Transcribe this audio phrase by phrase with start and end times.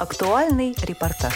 [0.00, 1.34] Актуальный репортаж.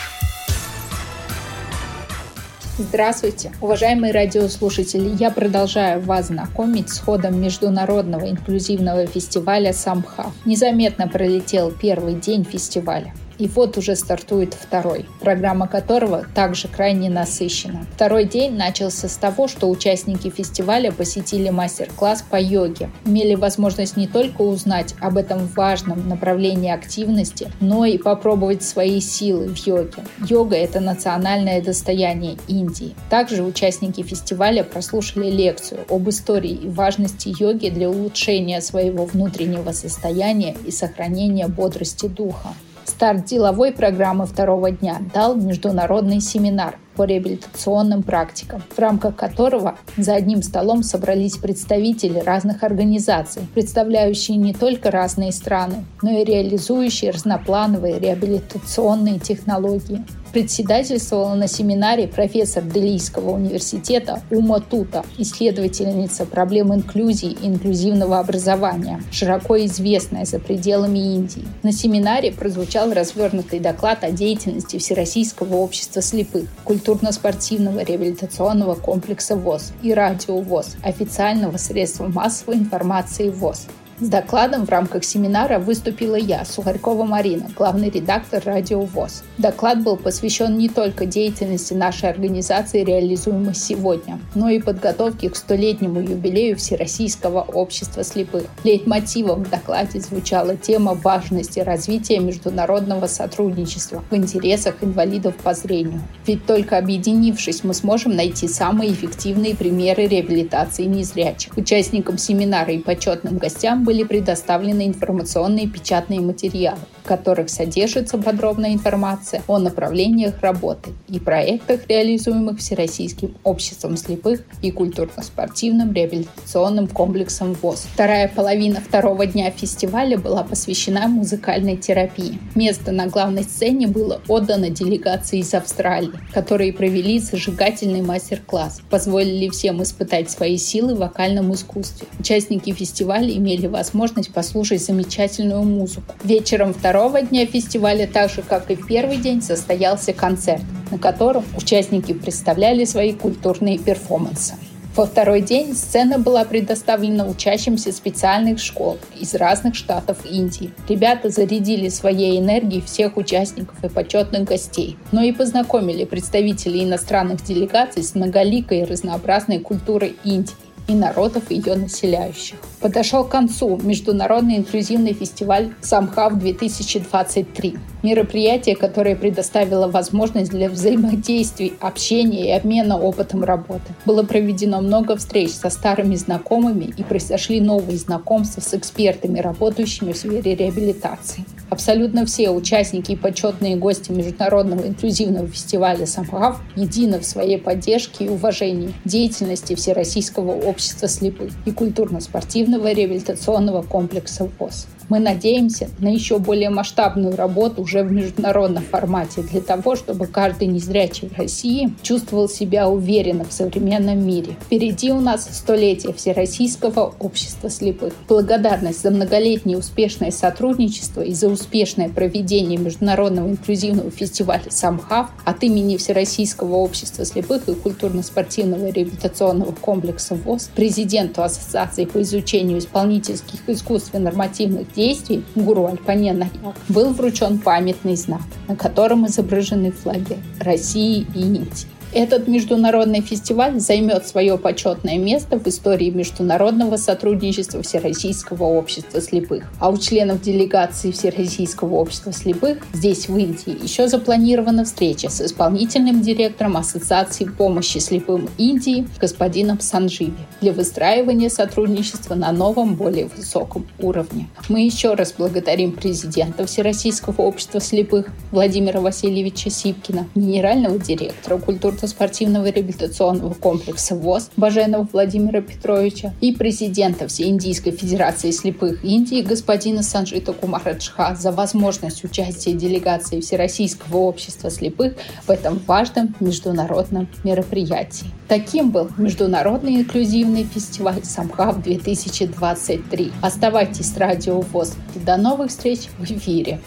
[2.79, 5.15] Здравствуйте, уважаемые радиослушатели!
[5.21, 10.33] Я продолжаю вас знакомить с ходом международного инклюзивного фестиваля «Самхав».
[10.47, 13.13] Незаметно пролетел первый день фестиваля.
[13.39, 17.87] И вот уже стартует второй, программа которого также крайне насыщена.
[17.95, 22.91] Второй день начался с того, что участники фестиваля посетили мастер-класс по йоге.
[23.05, 29.49] Имели возможность не только узнать об этом важном направлении активности, но и попробовать свои силы
[29.49, 30.05] в йоге.
[30.29, 32.95] Йога– это национальное достояние Индии.
[33.11, 40.57] Также участники фестиваля прослушали лекцию об истории и важности йоги для улучшения своего внутреннего состояния
[40.67, 42.55] и сохранения бодрости духа.
[42.95, 50.15] Старт деловой программы второго дня дал международный семинар по реабилитационным практикам, в рамках которого за
[50.15, 57.99] одним столом собрались представители разных организаций, представляющие не только разные страны, но и реализующие разноплановые
[57.99, 60.05] реабилитационные технологии.
[60.33, 69.57] Председательствовала на семинаре профессор Делийского университета Ума Тута, исследовательница проблем инклюзии и инклюзивного образования, широко
[69.65, 71.47] известная за пределами Индии.
[71.63, 76.49] На семинаре прозвучал развернутый доклад о деятельности Всероссийского общества слепых,
[76.85, 83.69] культурно-спортивного реабилитационного комплекса ВОЗ и радио ВОЗ, официального средства массовой информации ВОЗ.
[84.01, 89.23] С докладом в рамках семинара выступила я, Сухарькова Марина, главный редактор «Радио ВОЗ».
[89.39, 96.01] Доклад был посвящен не только деятельности нашей организации, реализуемой сегодня, но и подготовке к столетнему
[96.01, 98.47] юбилею Всероссийского общества слепых.
[98.65, 106.03] Лейтмотивом в докладе звучала тема важности развития международного сотрудничества в интересах инвалидов по зрению.
[106.27, 111.57] Ведь только объединившись, мы сможем найти самые эффективные примеры реабилитации незрячих.
[111.57, 119.43] Участникам семинара и почетным гостям были предоставлены информационные печатные материалы, в которых содержится подробная информация
[119.47, 127.87] о направлениях работы и проектах, реализуемых Всероссийским обществом слепых и культурно-спортивным реабилитационным комплексом ВОЗ.
[127.93, 132.39] Вторая половина второго дня фестиваля была посвящена музыкальной терапии.
[132.55, 139.83] Место на главной сцене было отдано делегации из Австралии, которые провели зажигательный мастер-класс, позволили всем
[139.83, 142.07] испытать свои силы в вокальном искусстве.
[142.19, 146.15] Участники фестиваля имели возможность послушать замечательную музыку.
[146.23, 150.63] Вечером второго дня фестиваля, так же как и в первый день, состоялся концерт,
[150.93, 154.55] на котором участники представляли свои культурные перформансы.
[154.95, 160.71] Во второй день сцена была предоставлена учащимся специальных школ из разных штатов Индии.
[160.89, 168.05] Ребята зарядили своей энергией всех участников и почетных гостей, но и познакомили представителей иностранных делегаций
[168.05, 170.55] с многоликой и разнообразной культурой Индии
[170.87, 172.59] и народов ее населяющих.
[172.85, 177.79] Подошел к концу Международный инклюзивный фестиваль «Самхав-2023».
[178.03, 183.95] Мероприятие, которое предоставило возможность для взаимодействий, общения и обмена опытом работы.
[184.05, 190.19] Было проведено много встреч со старыми знакомыми и произошли новые знакомства с экспертами, работающими в
[190.19, 191.47] сфере реабилитации.
[191.71, 198.29] Абсолютно все участники и почетные гости Международного инклюзивного фестиваля «Самхав» едины в своей поддержке и
[198.29, 204.87] уважении деятельности Всероссийского общества слепых и культурно-спортивного реабилитационного комплекса ВОЗ.
[205.09, 210.69] Мы надеемся на еще более масштабную работу уже в международном формате для того, чтобы каждый
[210.69, 214.57] незрячий в России чувствовал себя уверенно в современном мире.
[214.65, 218.15] Впереди у нас столетие Всероссийского общества слепых.
[218.29, 225.97] Благодарность за многолетнее успешное сотрудничество и за успешное проведение Международного инклюзивного фестиваля «Самхав» от имени
[225.97, 234.19] Всероссийского общества слепых и культурно-спортивного реабилитационного комплекса ВОЗ президенту Ассоциации по изучению исполнительских искусств и
[234.19, 236.51] нормативных действий гуру Альпане
[236.89, 241.94] был вручен памятный знак, на котором изображены флаги России и Индии.
[242.15, 249.65] Этот международный фестиваль займет свое почетное место в истории международного сотрудничества Всероссийского общества слепых.
[249.81, 256.23] А у членов делегации Всероссийского общества слепых здесь, в Индии, еще запланирована встреча с исполнительным
[256.23, 264.49] директором Ассоциации помощи слепым Индии господином Санживи для выстраивания сотрудничества на новом, более высоком уровне.
[264.69, 272.67] Мы еще раз благодарим президента Всероссийского общества слепых Владимира Васильевича Сипкина, генерального директора культурно спортивного
[272.67, 281.37] реабилитационного комплекса ВОЗ Баженова Владимира Петровича и президента Всеиндийской Федерации слепых Индии господина Санжита Кумараджха
[281.39, 285.15] за возможность участия делегации Всероссийского общества слепых
[285.47, 288.27] в этом важном международном мероприятии.
[288.49, 293.33] Таким был Международный инклюзивный фестиваль Самхав 2023.
[293.41, 294.95] Оставайтесь с Радио ВОЗ.
[295.15, 296.81] До новых встреч в эфире.